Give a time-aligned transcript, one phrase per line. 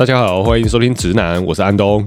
[0.00, 2.02] 大家好，欢迎收听直男，我是安东，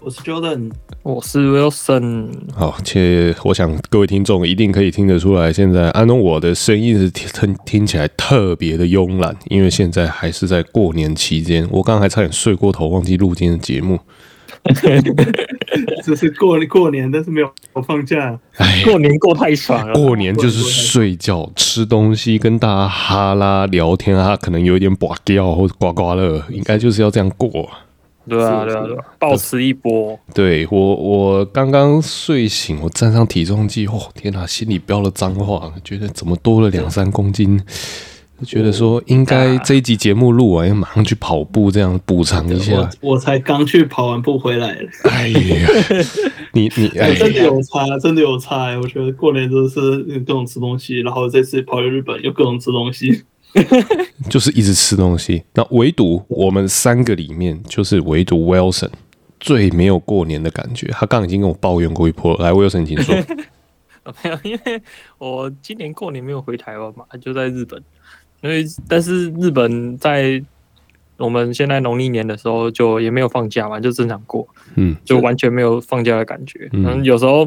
[0.00, 0.70] 我是 Jordan，
[1.02, 2.28] 我是 Wilson。
[2.54, 13.98] 好，且我想各位听众一定可以听得出来，现在安东我的声音是听听起来特别的慵懒，因为现在还是在过年期间，我刚刚还差点睡过头，忘记录今天的节目。
[16.04, 17.50] 只是过过年，但是没有
[17.86, 18.38] 放假。
[18.56, 19.94] 哎，过年过太爽了。
[19.94, 27.68] 过年就是睡觉、吃东西，跟大家哈拉聊天啊，可能有一点拔掉或者刮刮乐，应该就是要这样过。
[28.28, 30.18] 对啊，对啊，对啊，暴吃一波。
[30.34, 37.60] 对我，我刚刚睡醒，我站上体重计，哦，天哪，心里飙了脏话，觉得怎么多了两三公斤。
[38.40, 42.74] 就觉得说应该这一集节目录完要马上去跑步，这样补偿一下。
[42.74, 44.78] 我，我才刚去跑完步回来。
[45.04, 45.68] 哎呀，
[46.54, 48.74] 你你哎，真的有差，真的有差。
[48.78, 49.80] 我觉得过年都是
[50.20, 53.22] 各种吃东西，然后这次跑去日本又各种吃东西，
[54.30, 55.42] 就是一直吃东西。
[55.54, 58.90] 那唯独我们三个里面，就是唯独 Wilson
[59.38, 60.86] 最没有过年的感觉。
[60.92, 62.44] 他刚刚已经跟我抱怨过一波了。
[62.44, 63.14] 来，Wilson，请说。
[64.24, 64.82] 没有，因为
[65.18, 67.82] 我今年过年没有回台湾嘛，就在日本。
[68.42, 70.42] 因为但是日本在
[71.18, 76.68] 我们现在农历年的时候就也没有放假嘛，就正常过，嗯，就完全没有放假的感觉。
[76.72, 77.46] 嗯，有时候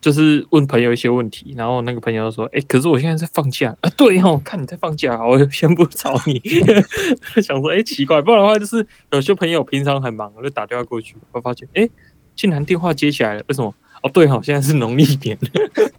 [0.00, 6.38] 就是问朋友一些问题，然后那个朋友说：“哎，可是我现在在放假啊。”对哦，看你在放假，我就先不找你。
[7.40, 11.88] 想说：“哎，奇怪，不然的话就是有些朋友平常很忙，我就打电话过去，我发现哎，
[12.36, 13.74] 竟然电话接起来了，为什么？
[14.02, 15.38] 哦，对哦，现在是农历年，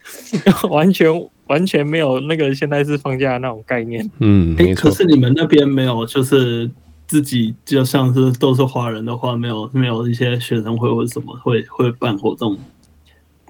[0.69, 1.09] 完全。”
[1.47, 4.89] 完全没有那个现在是放假的那种概念，嗯，没错。
[4.89, 6.71] 可是你们那边没有，就是
[7.05, 12.57] 自己就像是都是华人的话，没有没有一些学生会或者什么会会办活动。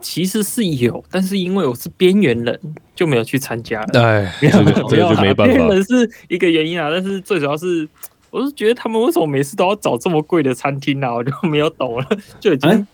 [0.02, 2.60] 其实是有，但是因为我是边缘人，
[2.96, 3.80] 就没有去参加。
[3.94, 5.54] 哎， 这个没办法。
[5.54, 7.88] 边缘人是一个原因啊，但是最主要是，
[8.32, 11.14] 我是觉得他们为什么每次都要找这么贵的餐厅啊？
[11.14, 12.08] 我就没有懂了，
[12.42, 12.70] 就已经。
[12.72, 12.86] 欸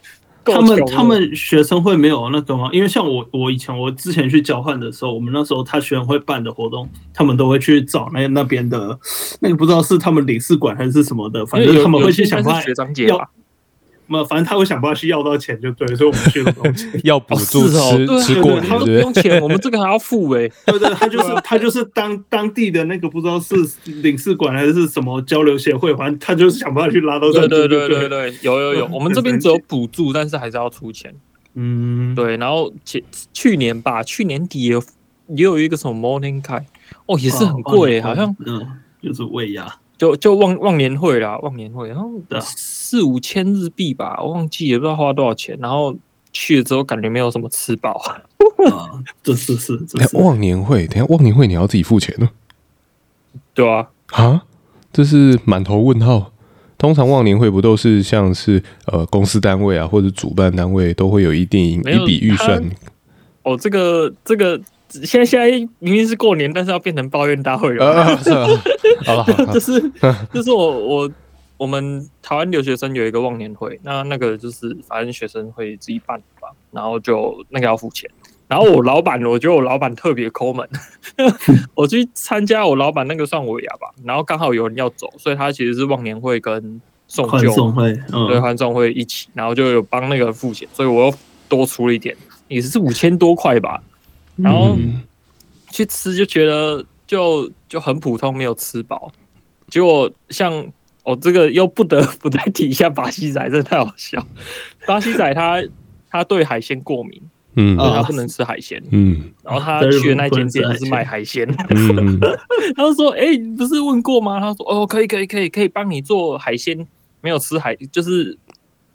[0.54, 2.70] 他们他们学生会没有那个吗？
[2.72, 9.00] 因为像我我以前我之前去交换的时候，我们那时候他学生会办的活动，他们都会去找那那边的，
[9.40, 12.64] 那个不知道是他们领事馆还是什么的，反正他们会去想办法
[13.08, 13.30] 要。
[14.10, 16.54] 那反正他会想办法去要到钱就对，所以我们去了
[17.04, 20.52] 要补助吃、哦、吃过年，他都不用钱，我们这个还要付哎、欸。
[20.66, 23.56] 对对，他就是 他就是当当地的那个不知道是
[23.86, 27.48] 领事馆还是什么交流协会，反正他就是想办法去拉到这。
[27.48, 31.14] 对对对对对，有有有，我们这边只有补助，但是还是要出钱。
[31.56, 33.02] 嗯，对，然后前
[33.34, 34.84] 去年吧，去年底也有
[35.28, 36.64] 也有一个什么 Morning Kai，
[37.06, 38.66] 哦，也是很贵、欸，好像嗯，
[39.02, 39.68] 就是尾牙。
[40.00, 45.58] 就就忘忘年会啦，忘年会，然后四五千日币吧，我忘记也不知道花多少钱。
[45.60, 45.94] 然后
[46.32, 47.92] 去了之后，感觉没有什么吃饱
[48.72, 49.04] 啊。
[49.22, 49.78] 这是是，
[50.14, 52.30] 忘年会，等下忘年会你要自己付钱呢？
[53.54, 54.44] 对啊，啊，
[54.94, 56.32] 这是满头问号。
[56.78, 62.64] 通常忘年会不都是像是呃公司单位啊或者主办单位都会有一定一笔预算？
[63.44, 64.60] 哦，这个这个。
[64.90, 68.18] 现在现在明明是过年，但是要变成抱怨大会了。
[69.06, 69.80] 好了， 就是
[70.34, 71.12] 就是我我
[71.58, 78.10] 我们台湾留学生有一个忘年会，那那个就是反正学生会自己办吧，然后就那个要付钱。
[78.48, 80.68] 然后我老板，我觉得我老板特别抠门，
[81.76, 91.14] 我去参加我老板那个算尾牙吧，然后刚好有人要走，所以他其实是忘年会跟送旧送会，嗯、对，欢送会一起，然后就有帮那个付钱，所以我又
[91.48, 92.18] 多出了一点，
[92.48, 93.80] 也是五千多块吧。
[94.42, 94.78] 然后
[95.70, 99.12] 去吃就觉得就就很普通，没有吃饱。
[99.68, 100.54] 结果像
[101.04, 104.26] 我、哦、这个又不得不再提一下巴西仔，真的太好笑。
[104.88, 105.64] 巴西仔他
[106.10, 107.22] 他对海鲜过敏，
[107.56, 109.32] 嗯，他不能吃海鲜，嗯。
[109.44, 112.20] 然后他去的那间店是卖海鲜，嗯、
[112.76, 116.88] 他就说：“哎、欸，你不是问过吗？”他说：“哦，可以，可以，可以，可以帮你做海鲜，
[117.22, 118.38] 没有吃海就是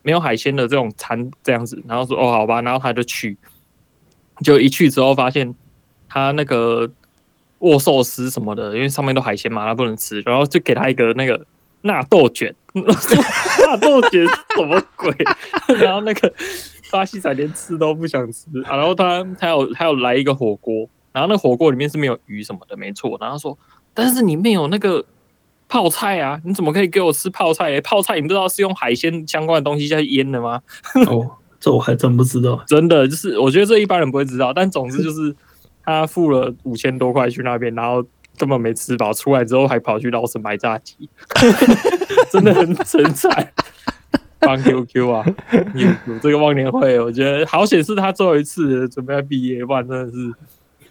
[0.03, 3.37] 没有海鲜的这种餐这样子。”然后说：“哦，好吧。”然后他就去。
[4.42, 5.54] 就一去之后，发现
[6.08, 6.90] 他那个
[7.60, 10.20] 握寿司什么的，因为上面都海鲜嘛，他不能吃。
[10.22, 11.46] 然后就给他一个那个
[11.82, 14.26] 纳豆卷， 纳豆卷
[14.56, 15.14] 什么鬼？
[15.78, 16.32] 然后那个
[16.90, 18.46] 巴西仔连吃都不想吃。
[18.64, 23.16] 然后他他有他有来一个火锅，然后那火锅里面是没有鱼什么的，没错。
[23.20, 23.56] 然后说，
[23.94, 25.04] 但是里面有那个
[25.69, 27.80] 泡菜啊，你怎么可以给我吃泡菜？
[27.80, 30.60] 泡菜你不知道是用海鲜相关的东西下去腌的吗？
[31.08, 31.37] 哦。
[31.64, 35.34] 这我还真不知道， 真的就是我觉得这一般人不会知道，但总之就是
[35.82, 38.05] 他付了五千多块去那边，然后
[38.37, 41.08] 根本没吃饱，出来之后还跑去老沈买炸鸡，
[42.31, 43.50] 真的很 神采。
[44.40, 45.25] 帮 QQ 啊，
[45.75, 50.32] 有有这个忘年会，我觉得好险是他最后一次准备要毕业，不然真的是，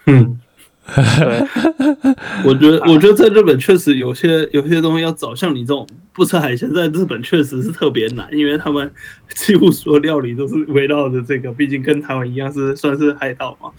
[0.07, 0.39] 嗯，
[0.85, 1.47] 对，
[2.45, 8.91] 我觉得，我觉得在日本确实有些有些东西要找像你这种不吃海鲜，在日本确实是特别难，因为他们
[9.35, 13.69] 几乎所有料理都是围绕着这个，毕竟跟台湾一样是算是海岛嘛。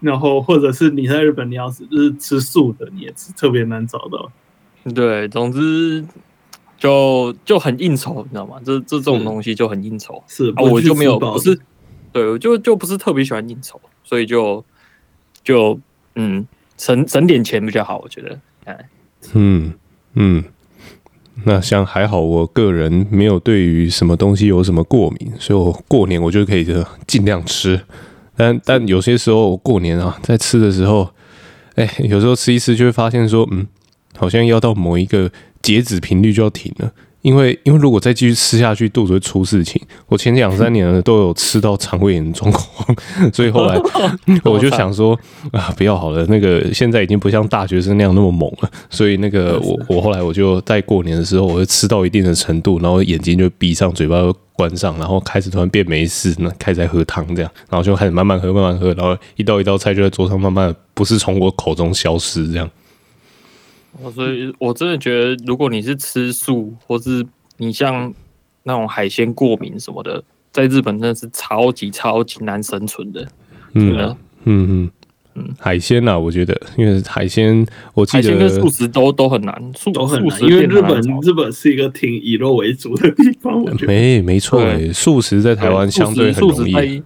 [0.00, 4.30] 然后或者是你在日本，你要是就是吃素的，你也是特别难找到。
[4.92, 6.04] 对，总之
[6.76, 8.56] 就就很应酬，你知道吗？
[8.64, 10.20] 这这这种东西就很应酬。
[10.26, 11.56] 是啊，我就没有不是，
[12.12, 14.64] 对，我就就不是特别喜欢应酬，所以就
[15.44, 15.78] 就
[16.16, 16.46] 嗯。
[16.78, 18.36] 省省点钱比较好，我觉得。
[19.34, 19.72] 嗯
[20.14, 20.42] 嗯，
[21.44, 27.80] 那像还好，我个人没有对于什么东西有什么过敏，所以我过年我就可以就尽量吃。
[28.34, 31.08] 但但有些时候我过年啊，在吃的时候，
[31.76, 33.64] 哎、有时候吃一吃就会发现说，嗯，
[34.16, 35.30] 好像要到某一个
[35.60, 36.92] 截止频率就要停了。
[37.22, 39.80] 因为，因为如果再继续吃下去，肚子会出事情。
[40.08, 42.96] 我前两三年呢都有吃到肠胃炎的状况，
[43.32, 43.80] 所以后来
[44.44, 45.18] 我就想说
[45.52, 46.26] 啊，不要好了。
[46.26, 62.68] 那个现在已经不像大学生那样那么猛了，所以那个我我后来我就在过年的时候，我会吃到一定的程度，然后眼睛就闭上，嘴巴就关上，然后开始突然变没事，那开始在喝汤这样，然后就开始慢慢喝，慢慢喝，然后一道一道菜就在桌上慢慢不是从我口中消失这样。
[64.00, 67.24] 我所以，我真的觉得，如果你是吃素，或是
[67.56, 68.12] 你像
[68.62, 73.26] 那种海鲜过敏什么的，在日本真的是超级超级难生存的。
[73.74, 74.90] 嗯嗯嗯
[75.34, 83.62] 嗯，海鲜啊，我觉得，因为海鲜，我记得海鲜跟素食都都很难，素都很难，因为日本日本是一个挺以肉为主的地方。
[83.62, 84.60] 我觉得没没错，
[84.92, 87.02] 素食在台湾相对很容易。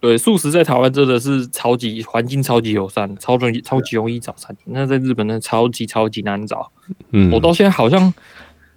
[0.00, 4.72] 对，素食在台湾真的是超级环境超级友善，超容易超级容易找餐厅。
[4.72, 6.70] 那在日本呢，超级超级难找。
[7.10, 8.14] 嗯，我到现在好像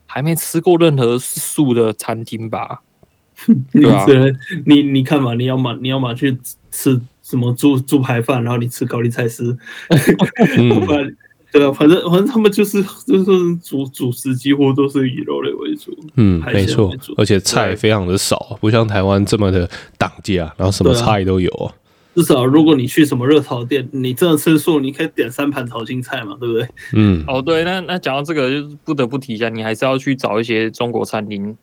[0.07, 2.81] 还没吃过任何素的餐厅吧？
[3.71, 4.05] 对啊，
[4.65, 6.37] 你你看嘛，你要嘛你要嘛去
[6.71, 9.57] 吃什么猪猪排饭，然后你吃高丽菜丝。
[10.57, 10.81] 嗯
[11.51, 21.49] 对啊，反正反正他们就是就是主主食几乎都是以肉类为主，嗯，没错，而且菜非常的少，不像台湾这么的档价，然后什么菜都有。
[21.51, 21.73] 啊。
[22.13, 26.67] 至少如果你去什么热炒店，你真的吃素，你可以点三盘炒青菜嘛，对不对？
[26.93, 31.55] 嗯，哦对，那那讲到这个，就是不得不提一下，你还是要去找一些中国餐厅，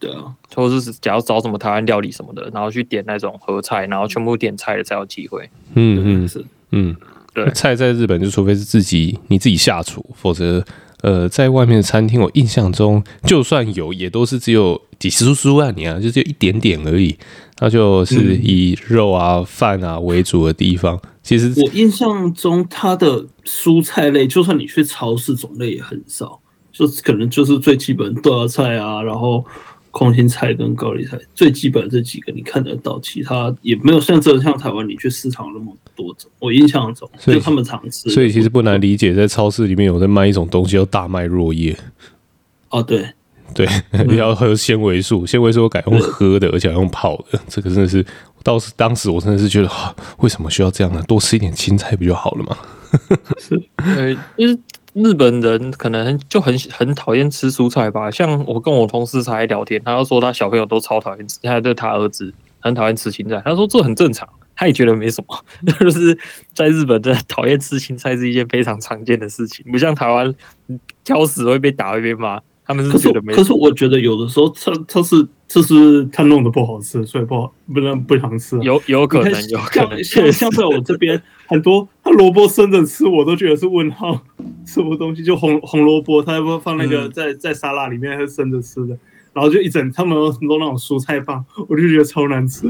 [0.00, 5.48] 对啊，或者是假如找什么台湾料理什么的，然后去点那种合菜，然后全部点菜的才有机会。
[5.74, 6.94] 嗯嗯是嗯。
[7.34, 10.64] 对菜在日本就除非是自己你自己下厨，否则
[11.02, 17.16] 呃在外面的餐厅，我印象中就算有，也都是只有几十十万年，啊，就只有一点点而已。
[17.60, 21.00] 那就是以肉啊饭啊为主的地方。
[21.22, 26.40] 其实我印象中，它的蔬菜类，就算你去超市，种类也很少，
[26.72, 29.44] 就可能就是最基本豆芽菜啊，然后。
[29.94, 36.28] 空心菜跟高丽菜最基本的这几个你看得到，其他也没有像这像台湾你去市场那么多种。
[36.40, 41.78] 我印象中，就他们常吃，所以其实不难理解，在超市里面有在卖一种东西叫大麦若叶。
[42.70, 43.08] 哦，对
[43.54, 43.68] 对，
[44.08, 48.04] 你要喝纤维素，纤维素我改用喝的，而且要用泡的，这个真的是，
[48.42, 49.70] 当时当时我真的是觉得，
[50.18, 51.00] 为什么需要这样呢？
[51.06, 52.58] 多吃一点青菜不就好了吗？
[53.38, 53.62] 是，
[53.94, 54.58] 对，因为。
[54.94, 65.44] 日本人可能就很很讨厌吃蔬菜吧，像我跟我同事才聊天，他要说他小朋友都超讨厌吃，他对他儿子很讨厌吃青菜，他说这很正常，他也觉得没什么，
[65.78, 66.16] 就是
[66.54, 70.34] 在日本的讨厌吃青菜是一件非常常见的事情，不像台湾
[71.04, 72.40] 挑食会被打会被骂。
[72.66, 75.14] 他们是觉得没，可是我觉得有的时候他他是
[75.54, 78.58] 就是他弄的不好吃，所以不好不能不想吃。
[78.60, 80.02] 有有可能，有可能。
[80.02, 84.20] 像像在我这边 很多，他萝卜生着吃，我都觉得是问号。
[84.66, 88.98] 什么东西就红红萝卜，他要不要放那个在在沙拉里面还是生着吃的？
[89.32, 92.66] 然后就一整他们很多那种蔬菜棒，我就觉得超难吃。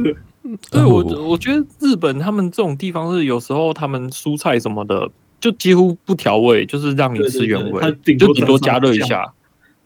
[0.71, 5.11] 对我我觉得日本他们这种地方是有时候他们蔬菜什么的
[5.41, 7.81] 就几乎不调味，就是让你吃原味，
[8.19, 9.33] 就顶多加热一下。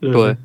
[0.00, 0.36] 对，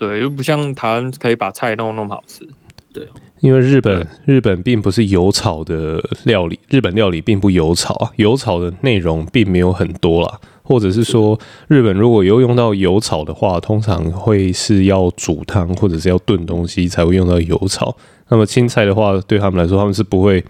[0.00, 2.48] 对，又不像台湾可以把菜弄那么好吃。
[2.90, 3.06] 对，
[3.40, 10.40] 因为日本日本并不是油炒的料理，日本料理并不油炒啊，油炒的内容并没有很多啦。
[10.62, 11.38] 或者是说，
[11.68, 17.94] 日本如果有用到油炒的话，通常会是要煮汤或者是要炖东西才会用到油炒。
[18.28, 20.42] 那么青菜的话，对他们来说，他们是不会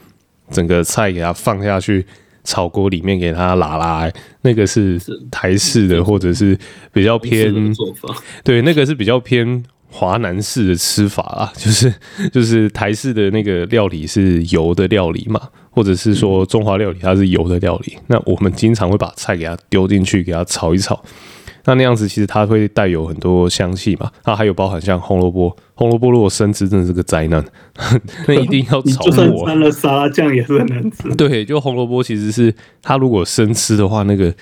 [0.50, 2.06] 整个菜给它放下去。
[2.44, 4.10] 炒锅里面给它拉拉，
[4.42, 6.58] 那个是台式的，或者是
[6.92, 7.72] 比较偏
[8.42, 11.92] 对，那个是比较偏华南式的吃法啊， 就是
[12.32, 17.96] 就是台式的那个料理是油的料理嘛，或者是说中华料理它是油的料理。
[18.06, 21.02] 那我们经常会把菜给它丢进去，给它炒一炒。
[21.70, 27.44] 那那样子其实它会带有很多香气嘛，它还有包含像红萝卜，红萝卜如果生吃真的是个灾难，
[28.26, 29.06] 那一定要炒过。
[29.06, 31.08] 就算沾了沙拉酱也是很难吃。
[31.14, 34.34] 对，就红萝卜其实是它如果生吃的话，那个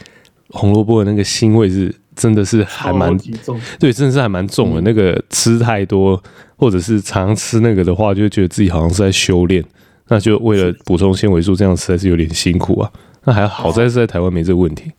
[0.52, 4.80] 红萝卜的那个腥味是真的是还蛮重，对，真的是还蛮重的。
[4.80, 6.18] 嗯、那个吃太多
[6.56, 9.62] 或者是常常吃那个的话，就会觉得自己好像是在修炼，
[10.08, 12.90] 那就为了补充纤维素，这样实在是有点辛苦啊。
[13.24, 14.90] 那还好在是在台湾没这个问题。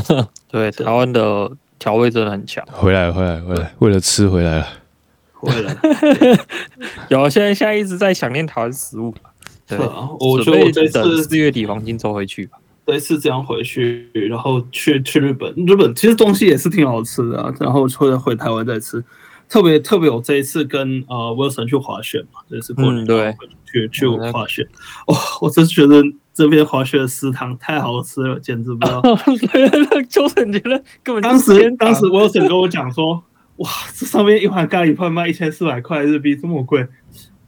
[0.50, 2.64] 对，台湾的调味真的很强。
[2.70, 4.66] 回来，回来，回来，为了吃回来了。
[5.32, 5.76] 回来，
[7.10, 9.14] 有，现在现在一直在想念台湾食物。
[9.66, 12.58] 对啊，我觉得我这次四月底黄金周回去吧。
[12.86, 17.52] 这次这样回去，然后去去日本，日本其实东西也是挺好吃的啊。
[17.58, 19.02] 然后回回台湾再吃，
[19.48, 23.34] 特别特别有这一次跟呃 Wilson 去滑雪嘛，这次过年对
[23.64, 24.68] 去去滑雪。
[25.06, 26.02] 哇，我真是觉得。
[26.34, 29.02] 这边滑雪的食堂太好吃了，简直不知道。
[30.08, 33.22] 就是你觉得根本当时当时 Wilson 跟我讲说，
[33.56, 36.88] 哇，这上面一碗咖喱饭卖一千四百块日币，这么贵。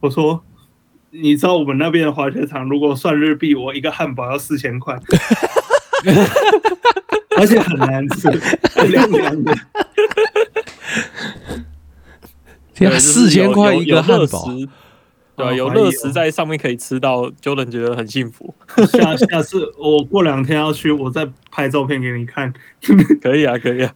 [0.01, 0.43] 我说，
[1.09, 4.93] 你知道我们那边的滑雪场如果算日币，我一个汉堡要四千块，
[7.37, 8.29] 而且很难吃，
[8.87, 9.57] 凉凉的。
[12.99, 14.47] 四千块一个汉堡。
[15.35, 18.53] 对，有乐食在上面可以吃到，Jordan 觉得很幸福。
[18.87, 22.53] 下下次我过两天要去，我再拍照片给你看。
[23.21, 23.93] 可以啊，可以啊。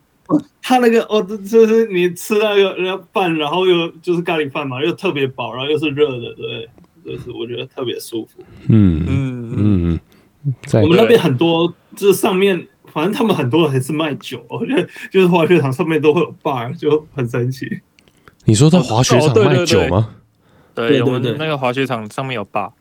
[0.62, 6.70] 他那个哦，就是你吃那个那个饭，然后又就是咖喱饭嘛，又特别饱，然后又是热的，对，
[7.04, 8.44] 就是我觉得特别舒服。
[8.68, 10.00] 嗯嗯嗯嗯。
[10.84, 17.82] 我们那边很多，就是上面反正他们很多人还是卖酒，我觉得就是滑雪场上面都会有 bar，就很神奇。
[18.46, 20.10] 你说在滑雪场卖酒吗？
[20.12, 20.19] 对，
[21.06, 22.72] 我们那个滑雪场上面有吧？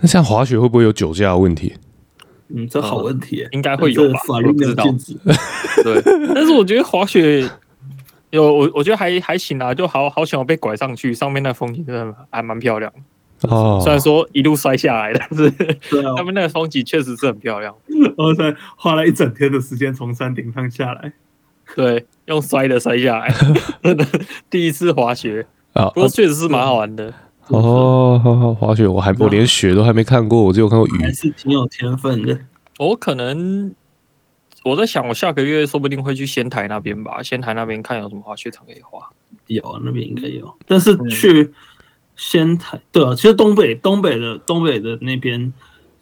[0.00, 1.74] 那像滑雪会不会有酒驾的问题？
[2.48, 4.20] 嗯，这好问题，应该会有吧？
[4.26, 5.14] 法律没有禁止。
[5.84, 6.02] 对，
[6.34, 7.46] 但是我觉得滑雪
[8.30, 12.90] 有我，我觉得还还行啊，就好好想要被拐上去，上面那风景真的还蛮漂亮
[13.42, 13.80] 哦。
[13.82, 15.50] 虽然说一路摔下来，但是
[16.16, 17.74] 他们 那个风景确实是很漂亮。
[18.16, 21.12] 我才花了一整天的时间从山顶上下来，
[21.74, 23.34] 对，用摔的摔下来，
[23.82, 24.06] 真的
[24.48, 27.04] 第一次滑雪啊，不过确实是蛮好玩的。
[27.08, 27.14] 哦，
[27.48, 31.02] 哦好好滑雪，我还我连雪都还没看过，我只有看过雨。
[31.02, 32.38] 还是挺有天分的。
[32.78, 33.74] 我可能
[34.64, 39.08] 我在想，我下个月说不定会去仙台那边吧，仙台那边看有什么滑雪场可以滑。
[39.46, 40.54] 有啊，那边应该有。
[40.66, 41.52] 但是去
[42.16, 45.52] 仙台，对啊，其实东北东北的东北的那边，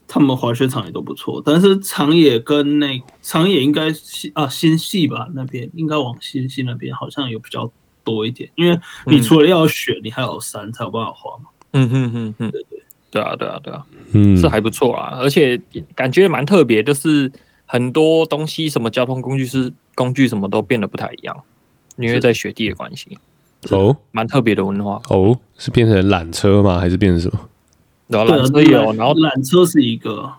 [0.09, 1.41] 他们滑雪场也都不错。
[1.45, 7.71] 但是长野跟那长野应该是啊新系吧，那边应该往新系那边好像有比较。
[8.07, 11.51] 多一点，因为你除了要雪，你还有山才有办法滑嘛。
[11.73, 15.61] 嗯哼哼哼，对对对啊对啊对啊，嗯，是还不错啊，而且
[15.95, 17.31] 感觉蛮特别，就是
[17.67, 21.37] 很多东西，什么交通工具是工具，什么都变得不太一样，
[21.99, 23.19] 因为在雪地的关系。
[23.71, 25.03] 哦，蛮特别的文化。
[25.09, 26.79] 哦，是变成缆车吗？
[26.79, 27.41] 还是变成什么？
[28.07, 30.33] 然后缆车有，然后缆车是一个，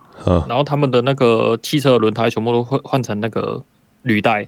[0.47, 3.61] 然后他们的那个汽车轮胎全部都换换成那个
[4.03, 4.47] 履带。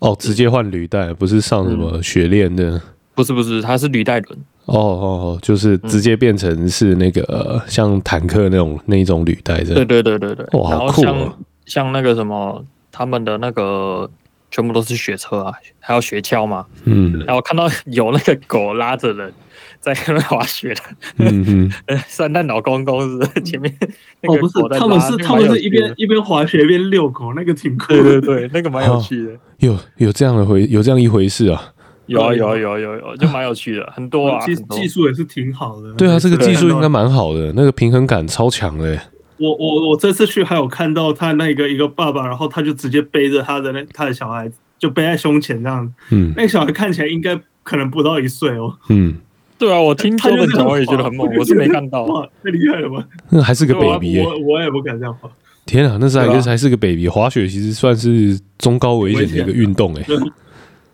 [0.00, 2.80] 哦，直接换履带，不是上什么雪链的、嗯？
[3.14, 4.38] 不是不是，它是履带轮。
[4.66, 9.74] 哦哦哦，就是直接变成是那个、像坦克那种那一种履带的。
[9.74, 10.46] 对对对对对。
[10.58, 11.04] 哇，好酷、哦！
[11.04, 14.08] 像像那个什么，他们的那个
[14.50, 16.64] 全部都是雪车啊，还有雪橇嘛。
[16.84, 17.22] 嗯。
[17.26, 19.32] 然后看到有那个狗拉着人。
[19.80, 20.80] 在那滑雪的，
[21.16, 23.74] 嗯嗯， 圣诞老公公是前面
[24.20, 29.32] 那个，不是，他们是他们是一边一边滑雪一边遛狗，那个挺酷，对对对，那个蛮有趣的。
[29.58, 31.72] 有有这样的回有这样一回事啊？
[32.06, 35.92] 有啊有啊有啊有有，就蛮有趣的，很多啊，技技术也是挺好的。
[35.94, 39.00] 对啊，这个技术应该蛮好的，那个平衡感超强的。
[39.38, 45.90] 我我我这次去还有看到他那个一个爸爸，然后他就直接背着他的那他的小孩，就背在胸前这样。
[46.10, 48.76] 嗯，那个小孩看起来应该可能不到一岁哦。
[48.90, 49.16] 嗯。
[49.60, 52.04] 对啊，我听说的讲，我也觉得很猛，我是没看到。
[52.08, 53.06] 哇，太厉害了吧？
[53.28, 55.30] 那还是个 baby，我我也不敢这样滑。
[55.66, 57.06] 天啊，那是还是还是个 baby。
[57.06, 60.04] 滑雪其实算是中高危险的一个运动哎。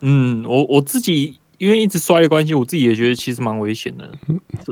[0.00, 4.10] 嗯，我我自己因为一直摔的关系，我自己也觉得其实蛮危险的。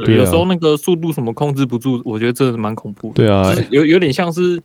[0.04, 3.14] 对，有时候那个速度什么控制不住，我觉得真的蛮恐怖的。
[3.14, 4.60] 对啊，有有点像是，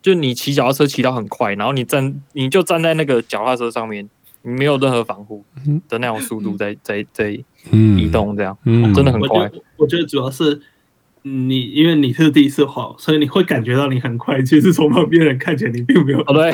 [0.00, 4.08] 就你骑脚踏车骑到很快，然后你站你就站在那个脚踏车上面。
[4.46, 5.42] 你没有任何防护
[5.88, 7.34] 的那种速度在在在
[7.72, 9.50] 移动，这样，嗯，真的很快。
[9.76, 10.60] 我觉得主要是
[11.22, 14.42] 你，因为你是第一次滑，所以你会感觉到你很快。
[14.42, 16.22] 其实从旁边人看起来你并没有。
[16.24, 16.52] 对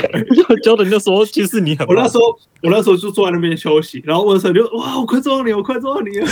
[0.63, 1.87] ，Jordan 就说其实你很。
[1.87, 2.23] 我那时候
[2.63, 6.27] 我那时候就坐在那边休息，然后我手就哇，我快撞到你，我快撞到你了。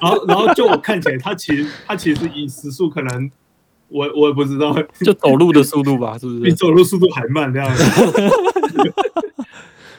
[0.00, 3.30] 然后然后就我看起来，他其实他其实以时速可能，
[3.88, 6.40] 我我也不知道，就走路的速度吧，是不是？
[6.40, 7.84] 比走路速度还慢这样子。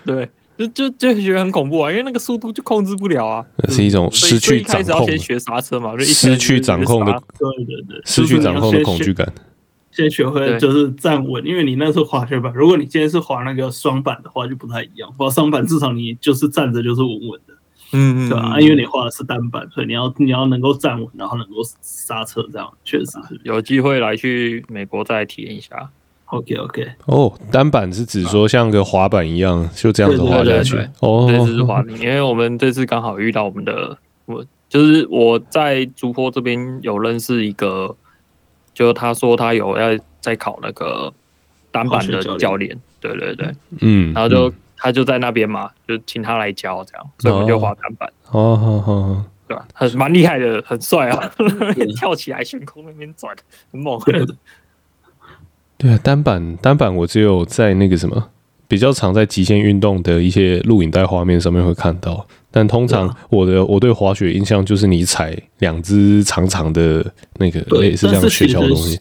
[0.05, 9.31] 对， 就就就觉得很恐怖啊，因为那个速度就控制不了啊，是一种失去掌控，开始要先学刹车嘛，就失去掌控的，对对对，失去掌控的恐惧感。
[9.91, 15.11] 先学会就是站稳，因为你那时候滑雪板，如果你今天是滑那个双板的话，就不太一样。
[15.17, 17.53] 滑双板至少你就是站着就是稳稳的，
[17.93, 18.59] 嗯嗯，对吧、啊？
[18.59, 23.41] 因为你滑的是单板，所以你要你要能够站稳，然后能够刹车，这样确实是。
[23.43, 25.89] 有机会来去美国再体验一下。
[26.27, 26.87] OK OK。
[27.05, 30.77] 哦，单板是指说像个滑板一样，就这样子滑下去。
[31.01, 37.95] 哦，这次是滑冰，因为我们这次刚好遇到我们的，我就是我在竹坡这边有认识一个。
[38.73, 41.11] 就他说他有要在考那个
[41.71, 49.67] 单板的教练，对对对，嗯，然后就他就在那边嘛，就请他来教这样，所以我们就滑单板，哦哦哦，对吧？
[49.73, 51.31] 很蛮厉害的，很帅啊，
[51.97, 53.35] 跳起来悬空那边转，
[53.71, 53.99] 很猛。
[55.77, 58.29] 对啊，单板单板我只有在那个什么
[58.67, 62.27] 比较常在极限运动的一些录影带画面上面会看到。
[62.49, 67.05] 但通常我的我对滑雪印象就是你踩两只长长的
[67.37, 68.99] 那个类似这样雪橇的东西。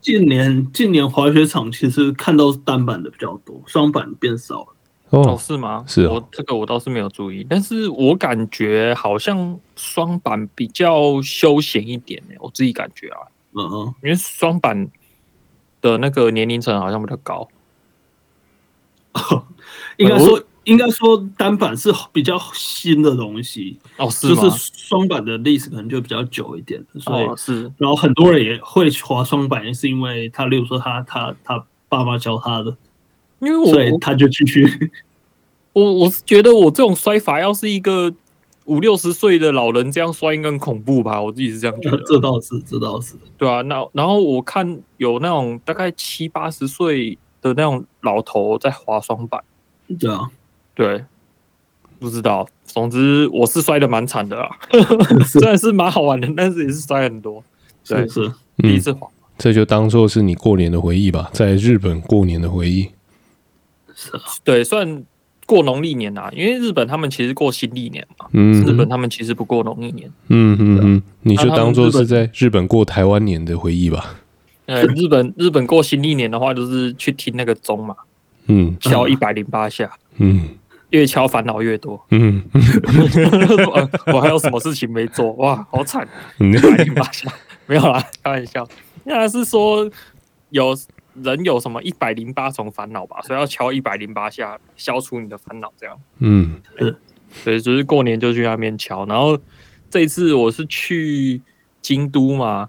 [0.00, 4.74] 近年近年滑雪场其实看到单板的比较多，双板变少了。
[5.10, 5.82] 哦，是吗？
[5.86, 13.18] 是哦，我这个我倒是没有注意，但是我感觉好像双板比较休闲一点呢，我自己感觉啊，
[13.54, 14.86] 嗯嗯，因为双板
[15.80, 17.48] 的那个年龄层好像比较高，
[19.98, 20.42] 应该说。
[20.64, 27.62] 应该说单板是比较新的东西哦，是就是双板的历史可能就比较久一点，所以是。
[27.78, 32.76] 然后很多人也会滑双板，也是因为他，例如说他他他爸妈教他的，
[33.38, 34.90] 因为我所以他就继续。
[35.72, 38.12] 我我是觉得我这种摔法，要是一个
[38.68, 41.20] 五六十岁的老人这样摔，应该很恐怖吧？
[41.20, 41.96] 我自己是这样觉得。
[42.06, 43.14] 这倒是，这倒是。
[43.36, 49.42] 对啊，那然后我看有那种大概七八十岁的那种老头在滑双板，
[49.98, 50.30] 对啊。
[50.74, 51.04] 对，
[51.98, 52.46] 不知道。
[52.64, 54.48] 总之，我是摔的蛮惨的啦，
[55.26, 57.42] 虽然是蛮好玩的，但是也是摔很多。
[57.84, 62.90] 对，是，是第一次滑，嗯，这就当做是你过年的回忆吧，在日本过年的回忆。
[63.94, 65.02] 是啊，对，算
[65.48, 68.26] 过农历年啊，因为日本他们其实过新历年嘛。
[68.34, 70.06] 嗯，日本他们其实不过农历年。
[70.28, 74.16] 嗯嗯嗯，你就当做是在日本过台湾年的回忆吧。
[74.66, 77.96] 呃，日本日本过新历年的话，就是去听那个钟嘛，
[78.48, 80.50] 嗯，敲一百零八下，嗯。
[80.90, 82.02] 越敲烦恼越多。
[82.12, 82.42] 嗯，
[84.06, 85.32] 我还有什么事情没做？
[85.32, 86.08] 哇，好惨！
[86.38, 87.30] 一百零八下
[87.66, 88.66] 没有啦，开玩笑。
[89.04, 89.86] 那是说
[90.48, 90.74] 有
[91.22, 93.20] 人有什么一百零八种烦恼吧？
[93.22, 95.72] 所以要敲一百零八下，消除你的烦恼。
[95.76, 95.98] 这样。
[96.18, 96.60] 嗯，
[97.30, 99.04] 所以就是过年就去那边敲。
[99.06, 99.38] 然后
[99.90, 101.40] 这一次我是去
[101.80, 102.68] 京都嘛，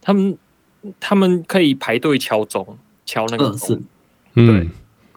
[0.00, 0.38] 他们
[1.00, 3.82] 他们可以排队敲钟，敲那个钟。
[4.34, 4.68] 嗯，对。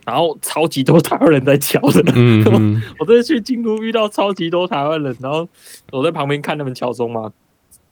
[0.06, 5.48] 然后超级多台湾人在敲的，嗯嗯、 我这次去京都遇到超级多台湾人，然后
[5.92, 7.32] 我在旁边看他们敲钟嘛，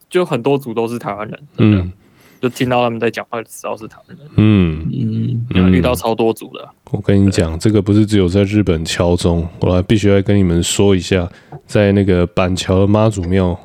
[0.09, 1.91] 就很多组都是台湾人，嗯，
[2.41, 4.17] 就听到他们在讲话，知道是他们。
[4.35, 6.69] 嗯，嗯嗯，遇到超多组的。
[6.91, 11.29] 我跟你讲，这个不是只有在日本敲钟，我还必须要跟你们说一下，
[11.65, 13.59] 在那个板桥的妈祖庙，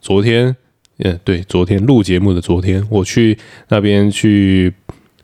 [0.00, 0.54] 昨天，
[0.98, 4.72] 嗯，对，昨天录节目的昨天，我去那边去。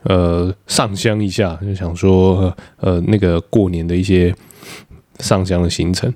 [0.09, 4.32] 呃，上香一下，就想说，呃，那个过年的一些
[5.18, 6.09] 上香的行程，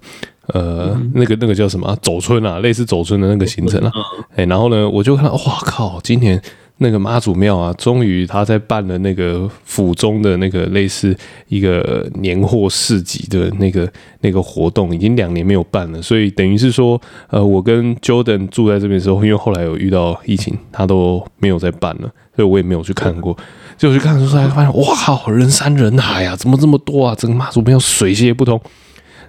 [0.47, 3.91] 呃，嗯、那个那个叫什么、啊、走村啊，类似走村的那个行程啊，
[4.37, 6.41] 哎、嗯，然后呢，我就看到，哇靠，今年
[6.83, 11.15] 那个妈祖庙啊，终于他在办了那个府中的那个类似
[11.49, 13.91] 一个年货市集的那个
[14.23, 23.37] 那个活动，已经两年没有办了，所以等于是说，呃，我跟 Jordan 住在这边的时候，因为后来有遇到疫情，他都没有再办了，所以我也没有去看过。
[23.77, 27.15] 就去看的时候，才发现哇靠，人山人海啊，怎么这么多啊？
[27.15, 28.59] 整个妈祖庙水泄不通。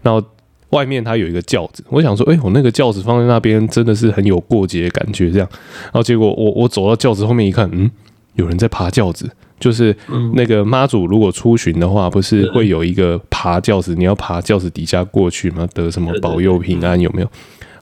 [0.02, 0.26] 然后
[0.72, 5.30] 外面它有一个轿子，我想说，哎、欸，我那个轿子放在那边，真的是很有过节的感觉。
[5.32, 5.48] 这样，
[5.84, 7.90] 然后结果我我走到轿子后面一看，嗯，
[8.36, 9.30] 有人在爬轿子，
[9.60, 9.96] 就是
[10.34, 15.68] 那个妈祖如果出巡的话，不是会有一个爬轿子，你要爬轿子底下过去吗？
[15.74, 17.32] 得什么保佑平安有没有？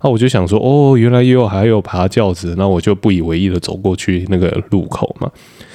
[0.02, 5.30] 那我就想说，哦，原来也有还有爬轿子，那我就不以为意的走过去那个路口嘛。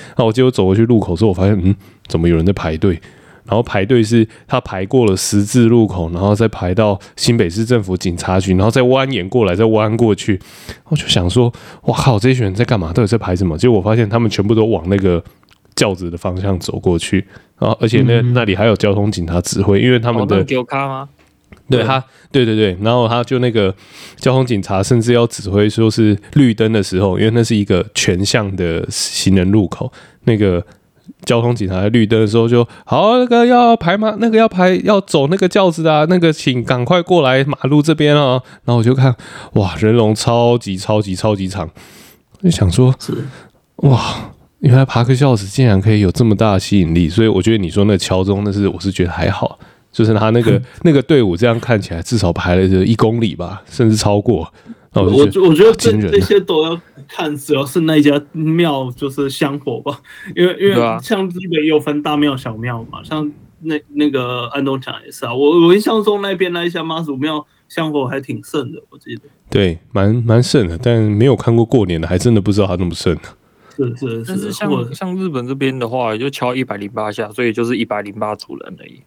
[0.09, 1.74] 然后我结果走过去路口之后，我发现，嗯，
[2.07, 2.98] 怎么有人在排队？
[3.46, 10.40] 然后排队是他排过了十字路口，然后再排到新北市政府警察局，然后再蜿蜒过来，再弯过去。
[10.88, 11.52] 我就想说，
[11.85, 12.92] 哇靠，这些人在干嘛？
[12.92, 13.57] 到底在排什么？
[13.59, 15.22] 结果我发现他们全部都往那个
[15.74, 17.24] 轿子的方向走过去，
[17.59, 20.44] 然后而且那那里还有交通警察指挥，因为他们的。
[21.70, 23.74] 对他，对对对，然后他就那个
[24.16, 29.90] 交通警察，甚至要指挥说是绿灯的时候，因为那是一个全向的行人路口，
[30.24, 30.62] 那个
[31.25, 34.17] 交通警察在绿灯的时候就好，那个要排吗？
[34.19, 38.43] 那个要排要走那个轿子的，啊，那个请赶快过来马路这边哦。
[38.64, 39.14] 然后我就看，
[39.55, 41.69] 哇，人龙超级超级超级长，
[42.43, 42.95] 就想说，
[43.77, 47.09] 哇，原来爬个轿子竟然可以有这么大的吸引力。
[47.09, 49.59] 所以我觉得你说那敲钟那是，我是觉得还好，
[49.93, 54.53] 就是他那个 那个队伍这样看起来至少排了就一公里吧，甚至超过。
[54.97, 60.01] 我我我觉得这这些都要看，主要是那家庙就是香火吧，
[60.35, 69.23] 因为因为像日本也有分大庙小庙嘛，像那那个安东讲也是啊，我我印象中那边那一家妈祖庙香火还挺盛的，我记得。
[69.49, 73.17] 对，蛮蛮盛的，但没有看过过年的，还真的不知道它那么盛。
[73.77, 79.01] 是是是，但是像像日本这边的话，也就敲一百零八下，所以就是一百零八组人而已。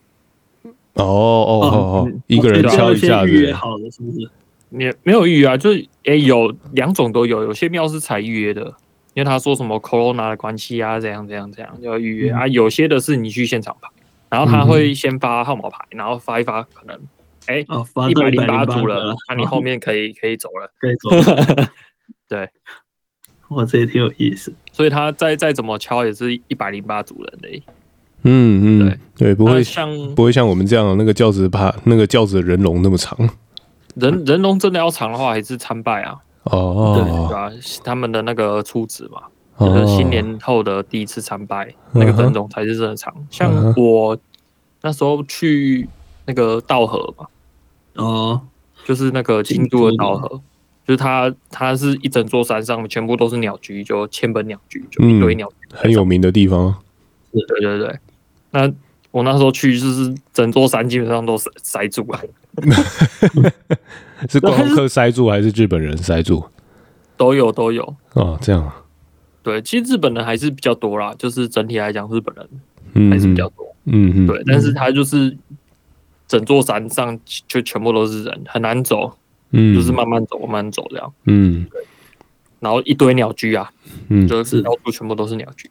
[0.96, 4.30] 哦哦哦哦，一个人敲一下子，好了是不是？
[4.70, 8.62] 也没有预约啊，就是诶、欸，有两种都有，有些庙是才预约的，
[9.14, 12.48] 因为他说什么 corona 的关系啊，这样这样这样要预约、嗯、啊。
[12.48, 13.90] 有些的是你去现场排，
[14.30, 17.00] 然后他会先发号码牌，然后发一发，可能
[17.48, 17.62] 诶，
[18.10, 21.70] 一百零八组了，那、啊、你后面可以可以走了，可以走了。
[22.28, 22.50] 对，
[23.50, 24.54] 哇，这也挺有意思。
[24.74, 27.64] 所以他再再怎么敲也是一百零八组人的。
[28.24, 33.18] 嗯嗯，对对，不会像不会像我们这样那个轿子怕那个轿子人龙那么长。
[34.00, 36.18] 人 人龙真的要长的话，还是参拜啊？
[36.44, 37.52] 哦，对啊？
[37.84, 39.24] 他们的那个初子嘛，
[39.60, 43.14] 就是新年后的第一次参拜，那个人龙才是真的长。
[43.30, 44.18] 像我
[44.82, 45.88] 那时候去
[46.26, 47.26] 那个稻荷嘛，
[47.96, 48.42] 哦，
[48.86, 50.28] 就是那个京都的稻荷，
[50.88, 56.76] 就是它，它是一整座山上全部都是鸟居，就千本鸟居，就一堆鸟居，很有名的地方。
[57.32, 58.00] 对对对，
[58.52, 58.74] 那。
[59.10, 62.20] 我那时候去，就是整座山基本上都塞塞住了。
[64.28, 66.44] 是观光客塞住，还是日本人塞住？
[67.16, 67.96] 都有都有。
[68.14, 68.84] 哦，这样啊。
[69.44, 73.76] 对，其实日本人还是比较多啦，就是整体来讲，日本人还是比较多。
[73.86, 74.28] 嗯嗯。
[74.28, 75.38] 对，但是他就是
[76.28, 79.18] 整座山上就全部都是人，很难走。
[79.52, 79.76] 嗯。
[79.76, 81.14] 就是慢慢走，慢慢走这样。
[81.26, 81.66] 嗯。
[81.72, 81.82] 对。
[82.60, 83.72] 然后一堆鸟居啊，
[84.10, 85.70] 嗯，就是到处全部都是鸟居。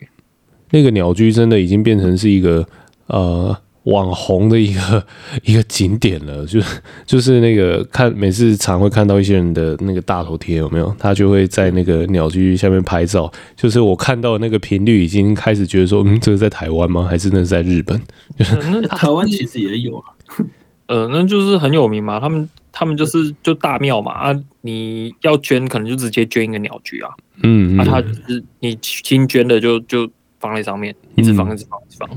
[0.71, 2.67] 那个鸟居真的已经变成是一个。
[3.09, 5.05] 呃，网红的一个
[5.43, 6.61] 一个景点了，就
[7.05, 10.95] 就是那个看每次常会看到一些人的那个大头贴有没有？
[10.99, 13.31] 他就会在那个鸟居下面拍照。
[13.57, 17.05] 就是我看到那个频率已经开始觉得说，嗯，这个在台湾吗？
[17.05, 18.01] 还是那是在日本？
[18.39, 20.05] 那 台湾其实也有啊。
[20.89, 27.11] 呃，那就是很有名嘛，他们他们就是就大庙嘛啊，你要捐可能就直接捐一个鸟居啊，
[27.43, 32.09] 嗯，嗯，啊，他就是你新捐的就就放在上面，一直放一直放一直放。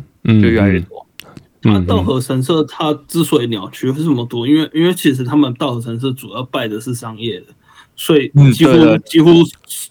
[0.41, 1.03] 就越来越多。
[1.61, 4.47] 那稻荷神社它之所以鸟居为什么多？
[4.47, 7.47] 因为因为其实他们稻荷神社主要拜的是商业的，
[7.95, 9.31] 所以几乎几乎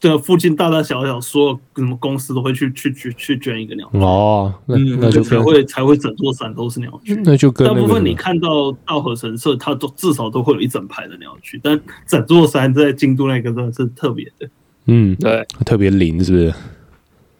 [0.00, 3.98] 的附近大大小小所有什么公司都会去去去去捐一个鸟居。
[3.98, 7.14] 哦，那那就才会才会整座山都是鸟居。
[7.22, 14.48] 那就大部分你看到稻荷神社，它都至少都会有一整排的鸟居，但整座山在京都那个真的是特别的。
[14.86, 16.54] 嗯，对，特别灵，是不是？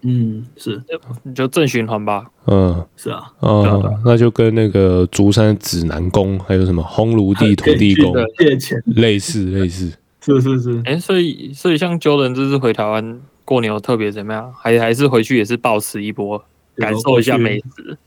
[0.02, 0.80] 嗯，是，
[1.24, 2.24] 你就正循环吧。
[2.46, 9.92] 嗯，是啊，嗯，那就跟那个竹山指南宫，还有什么烘炉地土地公借钱类似，类似，
[10.24, 10.78] 是是是。
[10.84, 14.52] 哎、欸，所以所以像 Jordan 这次回台湾过年有特别怎么样？
[14.56, 16.42] 还还是回去也是暴吃一波，
[16.76, 17.98] 感受一下美食。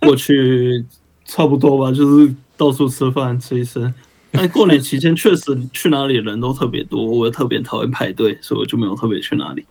[0.00, 0.84] 过去
[1.24, 3.92] 差不多吧，就是到处吃饭吃一吃。
[4.32, 9.64] 但过年期间确实去哪里人都特别多，我也特别讨厌排队，所以我就没有特别去哪里。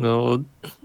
[0.00, 0.40] 然后。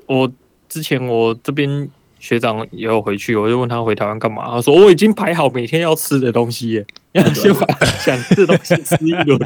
[0.06, 0.30] 我
[0.68, 6.86] 之前我这边学长也有回去，我就问他回台湾干嘛，他说我已经排好每天要吃的东西，
[7.34, 9.40] 先把想吃的东西吃一轮。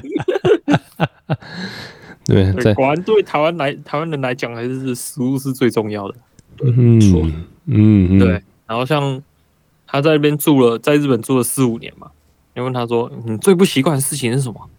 [2.25, 6.15] 对，对，果然对台湾来台湾人来讲，还是食物是最重要的。
[6.63, 6.99] 嗯
[7.67, 8.41] 嗯，对。
[8.65, 9.21] 然后像
[9.85, 12.09] 他在那边住了，在日本住了四五年嘛，
[12.55, 14.69] 你问他说你最不习惯的事情是什么？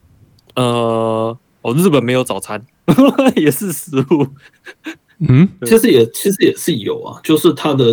[0.57, 2.61] 呃，我日本没有早餐，
[3.37, 4.27] 也是食物。
[5.21, 7.93] 嗯，其实也其实也是有啊，就是他的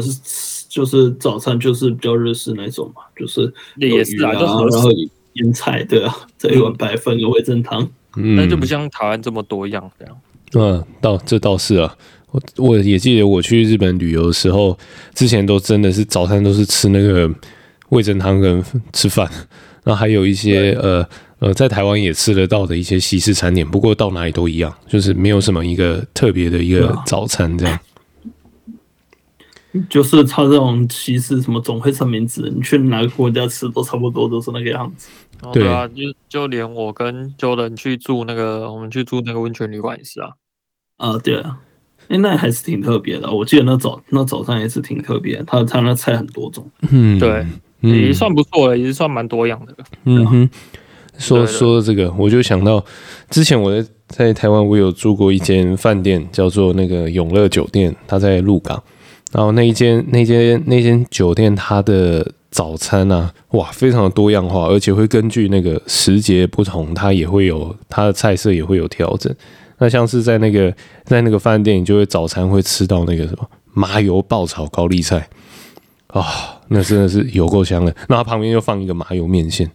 [0.69, 4.89] 就是早餐就是比较日式那种嘛，就是也是啊，然后
[5.33, 7.81] 腌菜对啊，这一碗白饭有味噌汤，
[8.15, 10.15] 嗯，那就不像台湾这么多样这样。
[10.53, 11.95] 嗯，倒这倒是啊，
[12.29, 14.77] 我我也记得我去日本旅游的时候，
[15.15, 17.27] 之前都真的是早餐都是吃那个
[17.89, 19.27] 味噌汤跟吃饭，
[19.83, 21.03] 然后还有一些呃。
[21.39, 27.79] 呃，在台湾也吃得到的一些西式餐点，不过到哪里都一样，就是没有什么一个特别的一个早餐这样。
[29.89, 35.09] 就是他这种西式什么总会三明治，你去哪个国家吃都差不多都是那个样子。
[35.51, 35.95] 对啊，就
[36.29, 40.29] 就连我跟 Jordan 去住那个，我们去住那个温泉旅馆也是啊。
[40.95, 41.59] 啊，对啊。
[42.07, 43.29] 哎，那还是挺特别的。
[43.29, 46.71] 我记得那早那早上也是挺特别，他他那菜很多种。
[46.89, 47.45] 嗯，对，
[47.81, 49.75] 也算不错了，也是算蛮多样的。
[50.05, 50.49] 嗯哼，
[51.17, 52.83] 说说这个，我就想到
[53.29, 58.81] 之前我在在台湾，我有住过一间饭店，叫做那个永乐酒店，它在鹿港。
[59.31, 69.33] 然后那一间那间那间酒店，它的早餐啊，哇，非常的多样化，而且会根据那个时节不同，它也会有它的菜色也会有调整。
[69.77, 70.73] 那像是在那个
[71.03, 75.27] 在那个饭店，你就会早餐会吃到那个什么麻油爆炒高丽菜
[76.07, 76.25] 啊、哦，
[76.69, 77.93] 那真的是有够香的。
[78.07, 79.69] 那它旁边又放一个麻油面线，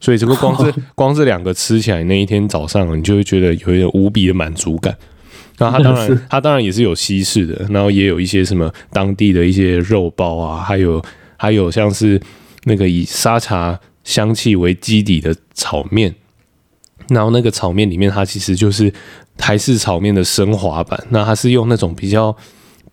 [0.00, 4.96] 所以这个光是 光是两个吃起来，那一天早上你就会觉得有一点无比的满足感。
[5.58, 11.02] 然后它当然 它当然也是有西式的，然后也有一些什么当地的一些肉包啊，还有
[11.36, 12.20] 还有像是
[12.64, 16.14] 那个以沙茶香气为基底的炒面，
[17.08, 18.92] 然后那个炒面里面它其实就是。
[19.36, 22.34] 台式炒面的升华版，那它是用那种比较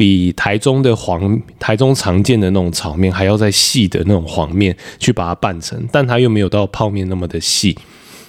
[0.02, 7.78] 比台中的黄台中常见的那种炒面还要再细的那种黄面去把它拌成，但它又没有到泡面那么的细。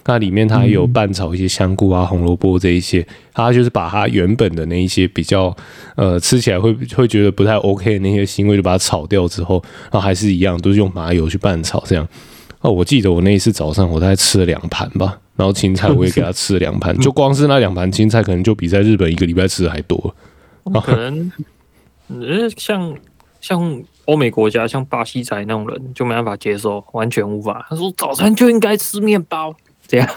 [0.05, 5.57] 那里面它还有拌炒一些香菇啊、红萝卜这一些，它就是把它原本的那一些比较
[5.97, 12.07] 呃吃起来会会觉得不太 OK 的那些腥味就把它炒掉之后，然后还是一样都是用麻油去拌炒这样。
[12.61, 15.19] 哦，我记得我那一次早上我大概吃了两盘吧。
[15.37, 20.15] 然后青菜我也给他吃了两盘， 就光是那两盘青菜，可能就比在日本一个礼拜吃的还多。
[20.85, 21.33] 可能，
[22.21, 22.95] 呃，像
[23.41, 27.67] 像欧美国家，像巴西仔那种人就没办法接受，完全无法。
[27.71, 29.55] 他说早餐就应该吃面包，
[29.87, 30.09] 这样，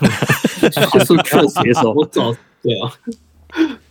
[0.59, 1.91] 确实接受。
[1.93, 2.91] 我早对啊，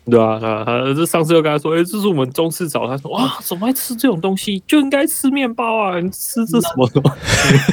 [0.04, 2.98] 对啊，他这上次又跟他说，哎，这是我们中式早餐。
[2.98, 4.62] 说哇，怎么爱吃这种东西？
[4.66, 5.98] 就应该吃面包啊！
[6.00, 7.16] 你吃这什么什么？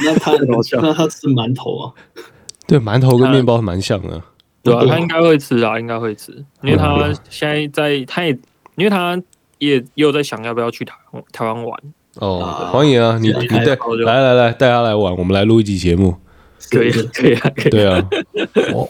[0.04, 0.32] 那他
[0.80, 1.92] 那他吃馒头啊？
[2.66, 4.22] 对，馒头跟面包蛮像的，
[4.62, 8.30] 对啊，他应该会吃啊，应该会吃，因为他现在在，他也，
[8.76, 9.20] 因为他
[9.66, 10.94] 也也有在想要不要去台
[11.32, 11.80] 台湾玩。
[12.16, 13.64] 哦，欢迎啊，你你带
[14.04, 16.16] 来来来带他来玩，我们来录一集节目，
[16.70, 18.06] 可以可以啊，对啊，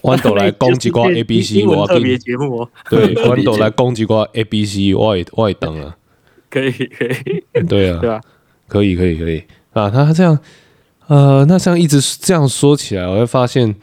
[0.03, 5.95] 豌豆来攻击瓜 A B C，我特别节目，对， 豌豆来攻击瓜 A B C，我也我也等了，
[6.51, 8.21] 可以可以，对啊，对啊，
[8.67, 9.45] 可以可以可以。
[9.73, 10.39] 啊，他这样。
[11.09, 13.75] 呃，那这样一直这样说起来，我会发现，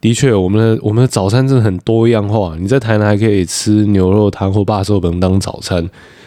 [0.00, 2.56] 的确，我们的我们的早餐真的很多样化。
[2.58, 5.86] 你在台南还可以吃牛肉汤或霸寿本当早餐，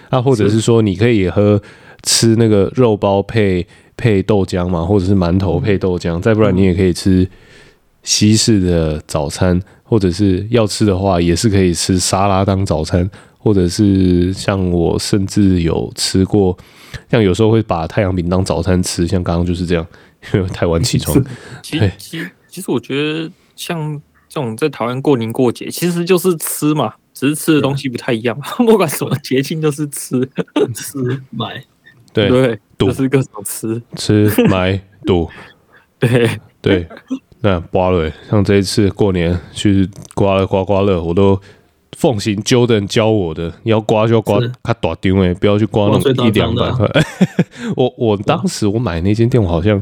[0.09, 1.61] 啊，或者是说你可以喝
[2.03, 3.65] 吃那个肉包配
[3.97, 6.21] 配豆浆嘛，或者是馒头配豆浆。
[6.21, 7.27] 再不然你也可以吃
[8.03, 16.57] 西式的早餐，或者是要吃的话，也是可以吃沙拉当早餐，或者是像我甚至有吃过，
[17.09, 19.85] 像有时候会把太阳饼当早餐吃，像刚刚就是这样。
[20.33, 21.23] 因 为太晚起床。
[21.61, 28.37] 其其其实我觉得像这种在台湾过年过节，其实就是吃嘛，只是吃的东西不太一样。
[28.59, 30.29] 不管什么节庆，都是吃
[30.75, 30.99] 吃
[31.31, 31.63] 买。
[32.13, 35.27] 对对，都是各种吃吃买赌。
[35.97, 36.29] 对
[36.61, 36.87] 对，
[37.41, 41.39] 那刮了，像这一次过年去刮了刮刮乐，我都
[41.97, 46.87] 奉行 Jordan 教我的，你要刮就要刮它大定位，不要去刮那种一两百块。
[47.75, 49.81] 我我当时我买那间店，我好像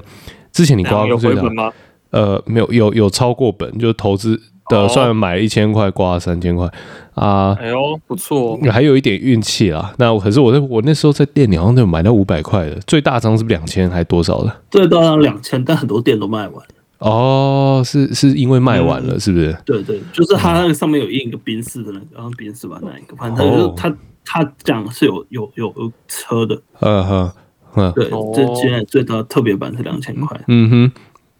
[0.51, 1.71] 之前你刮过这个吗？
[2.11, 4.39] 呃，没有，有有超过本，就是投资
[4.81, 6.67] 的算买一千块刮三千块
[7.13, 7.55] 啊。
[7.59, 9.93] 哎呦，不错，还有一点运气啦。
[9.97, 14.55] 那可是我在我那时候在店里好像有买到五百块的，最大张是两千还多少的？
[14.71, 16.65] 最大张两千，但很多店都卖完。
[16.99, 19.53] 哦，是是因为卖完了，是不是？
[19.65, 27.31] 对对，就是它那个上面有印一个宾士的那个，然后宾士吧那一个，反正就是他他讲是有有有有车的，嗯哼，
[27.75, 30.39] 嗯，对，这现在最大特别版是两千块。
[30.47, 30.91] 嗯哼，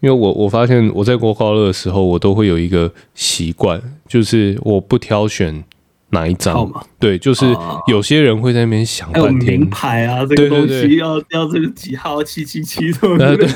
[0.04, 5.64] 因为我我发现我在刮刮乐的时候，我都会有一个习惯，就是我不挑选。
[6.10, 6.72] 哪一张？
[7.00, 7.44] 对，就是
[7.88, 9.60] 有些人会在那边想半天。
[9.60, 13.50] 名牌啊，这个东西要要这个几号七七七对对？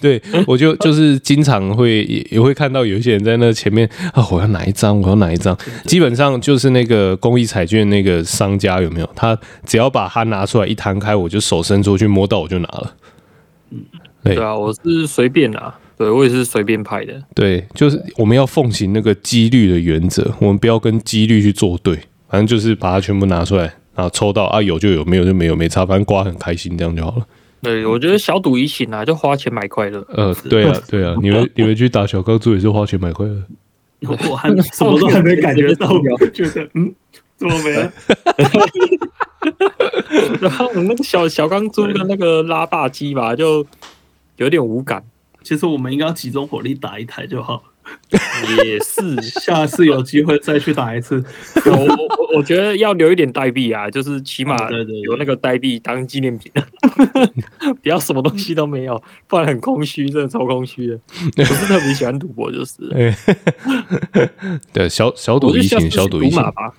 [0.00, 4.98] 对， 我就就是经常会也也会看到有一些人在那前面啊，我要哪一张？
[5.02, 5.54] 我要哪一张？
[5.84, 9.10] 基本上就是那个公益彩券那个商家有没有？
[9.14, 12.94] 他只要把它拿出来一摊开，我就手伸出去摸到我就拿了。
[14.24, 15.72] 嗯，对啊，我是随便拿。
[15.96, 17.22] 对，我也是随便拍的。
[17.34, 21.94] 对，就是我们要奉行那个几率的原则，我们不要跟几率去作对，
[22.28, 27.26] 反正就是把它全部拿出来，然后抽到啊，有就有，没有就没有，没差，反正刮很开心，这样就好了。
[27.60, 30.02] 对，我觉得小赌怡情啊，就花钱买快乐。
[30.08, 33.36] 呃，对啊，对啊，你们你们去打小钢珠也是花钱买快乐。
[34.30, 35.86] 我还什么都还没感觉到，
[36.32, 36.90] 觉 得嗯，
[37.36, 37.92] 怎么没了？
[40.40, 43.62] 然后我那个小小钢珠的那个拉霸机吧，就
[44.40, 45.04] 有点无感。
[45.42, 47.62] 其实我们应该要集中火力打一台就好。
[48.64, 51.24] 也是， 下次有机会再去打一次。
[51.64, 56.52] 我我我觉得要留一点代币啊，就是起码对对对有那个代币当纪念品，
[57.82, 60.98] 不要什么东西都没有，不然很空虚，真的超空虚的。
[61.34, 62.76] 不是特别喜欢赌博，就是。
[64.72, 66.72] 对， 小小赌怡情，小赌怡情吧。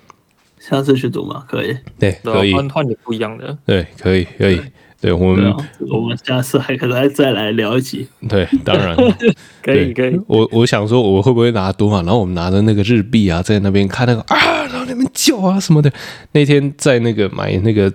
[0.58, 1.76] 下次去赌嘛，可以。
[1.98, 3.58] 对，可以换换点不一样的。
[3.66, 4.60] 对，可以，可以。
[5.02, 5.52] 对我们，
[5.90, 8.06] 我们下次还可能再来聊一集。
[8.28, 8.96] 对，当然
[9.60, 10.16] 可以，可以。
[10.28, 11.96] 我我想说，我会不会拿多嘛？
[12.02, 15.92] 然后我们拿着那个日币啊，在那边看那个啊，然后那边叫啊什么的。
[16.30, 17.92] 那天在那个买那个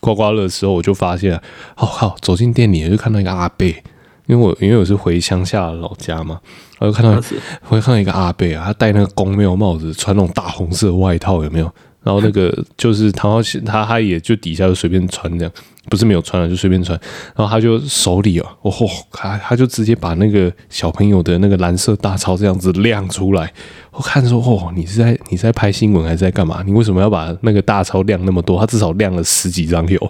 [0.00, 1.36] 刮刮乐的时候，我就发现，
[1.76, 3.82] 哦靠，走进店里就看到一个阿贝，
[4.24, 6.40] 因为我因为我是回乡下的老家嘛，
[6.78, 7.20] 我就看到
[7.60, 11.70] 会看到一个阿贝啊，他戴那个公庙帽子，穿那种大红色外套，有没有？
[12.06, 15.52] 然后那个 就是他，他他也就底下就随便穿这样。
[15.88, 16.98] 不是没有穿了，就随便穿。
[17.36, 18.72] 然后他就手里哦，哦，
[19.12, 23.52] 他他就直接把那个小朋友的那个蓝色大钞这样子亮出来。
[23.92, 26.60] 我看说，哦，你是在你是在拍新闻还是在干嘛？
[26.66, 28.58] 你为什么要把那个大钞亮那么多？
[28.58, 30.00] 他至少亮了十几张有，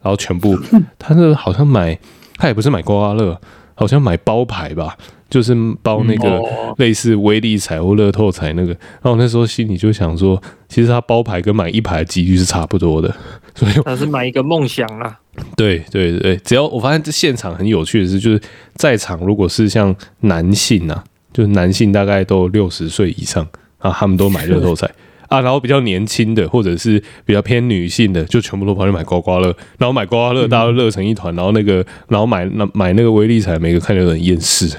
[0.00, 0.58] 然后全部，
[0.98, 1.98] 他是好像买，
[2.38, 3.38] 他也不是买刮刮乐，
[3.76, 4.96] 好像买包牌吧。
[5.28, 6.40] 就是包那个
[6.76, 13.12] 类似威力彩或乐透彩那个，然后那时候心里就想说，其实他包牌跟买一排的几率是差不多的，
[13.52, 15.18] 所以他是买一个梦想啦。
[15.56, 18.40] 对对对，只要我发现这现场很有趣的是，就是
[18.76, 23.44] 在场如果是像男性啊，就是男性大概都六十岁以上
[23.78, 24.88] 啊，他们都买乐透彩
[25.28, 34.78] 啊，然后比较年轻的或者是比较偏女性的，就全部都跑去买刮刮乐，然后买刮刮乐大家都乐成一团，然后那个然后买那买那个威力彩，每个看着都很厌世。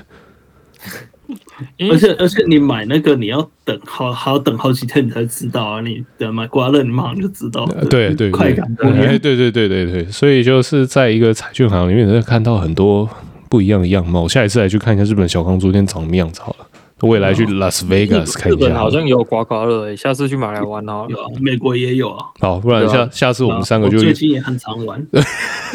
[1.89, 5.81] 而且而且你买那个你要等好好等好几天你才知道啊！
[5.81, 13.09] 你等买刮乐你马上就知道，对对快感对对对对对对，所以就是在一个彩券行里面，能看到很多
[13.49, 14.21] 不一样的样貌。
[14.21, 16.67] 我下一次来去看一下日本小康租店长什么样子好了。
[17.01, 21.05] 未来去 Las Vegas 看一下，日本好像有刮刮乐，下次去买来玩哦。
[21.09, 22.25] 有，美国也有啊。
[22.39, 25.05] 好，不然下下次我们三个就最近也很常玩，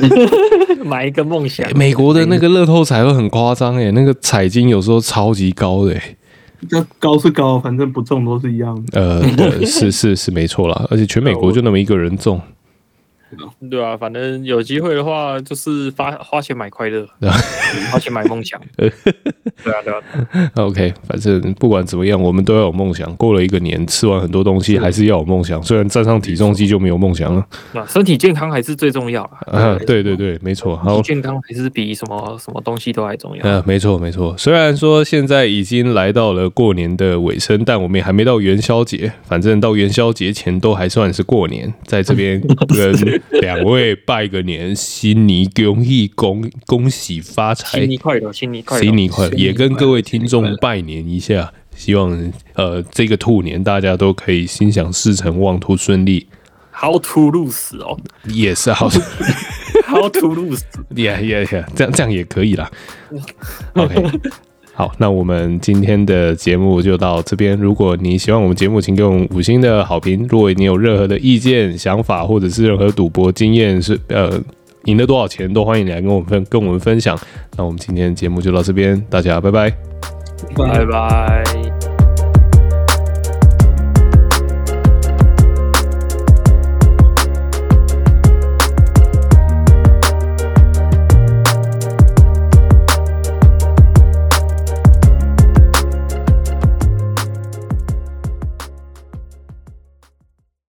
[0.85, 1.65] 买一个梦想。
[1.77, 5.97] 美国的那个乐透彩会很夸张诶，那个彩金有时候超级高的
[6.99, 9.01] 高是高，反正不中都是一样的。
[9.01, 12.41] 呃，是是是没错啦，而且全美国就那么一个人中。
[13.71, 17.07] 对啊，反正有机会的话，就是花花钱买快乐，
[17.91, 18.61] 花钱买梦想。
[18.77, 20.51] 对啊，对啊。
[20.57, 23.15] OK，反正不管怎么样，我们都要有梦想。
[23.17, 25.63] 过了一个年，吃完很多东西，还是要有梦想。
[25.63, 27.47] 虽然站上体重机就没有梦想了。
[27.73, 29.79] 那身体健康还是最重要啊！
[29.87, 30.77] 对对对，没错。
[30.77, 33.43] 好，健康还是比什么什么东西都还重要。
[33.45, 34.35] 嗯，没错没错。
[34.37, 39.13] 虽然说现在已经来到了过年的尾声，但我们也还没到元宵节。
[39.25, 42.93] 反正到元宵节前都还算是过年，在这边跟。
[43.41, 56.27] 两位拜个年，新年恭喜恭恭喜发财，新年快乐，新年快乐，新年快乐，也跟各位听众拜年一下，希望呃这个兔年大家都可以心想事成，妄图顺利。
[56.75, 58.89] How to lose 哦，也是好
[59.87, 62.71] ，How to lose，yeah yeah yeah，这样这样也可以啦。
[63.75, 64.21] OK。
[64.83, 67.57] 好，那我们今天的节目就到这边。
[67.57, 70.27] 如果你喜欢我们节目，请给我们五星的好评。
[70.29, 74.43] 如果你有任何的意见、想法，或者是任何赌博经验，是呃
[74.87, 77.17] 赢了多少钱，都欢迎你来跟我们分跟我们分享。
[77.57, 79.71] 那我们今天节目就到这边，大家拜拜，
[80.57, 81.82] 拜拜。